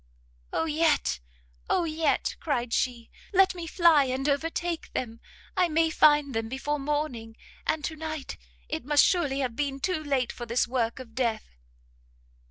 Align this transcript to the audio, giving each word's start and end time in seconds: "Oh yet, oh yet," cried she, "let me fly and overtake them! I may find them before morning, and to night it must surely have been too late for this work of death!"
"Oh 0.51 0.65
yet, 0.65 1.19
oh 1.69 1.83
yet," 1.83 2.35
cried 2.39 2.73
she, 2.73 3.11
"let 3.33 3.53
me 3.53 3.67
fly 3.67 4.05
and 4.05 4.27
overtake 4.27 4.91
them! 4.93 5.19
I 5.55 5.69
may 5.69 5.91
find 5.91 6.33
them 6.33 6.49
before 6.49 6.79
morning, 6.79 7.37
and 7.67 7.83
to 7.85 7.95
night 7.95 8.35
it 8.67 8.83
must 8.83 9.05
surely 9.05 9.41
have 9.41 9.55
been 9.55 9.79
too 9.79 10.03
late 10.03 10.31
for 10.31 10.47
this 10.47 10.67
work 10.67 10.97
of 10.97 11.13
death!" 11.13 11.55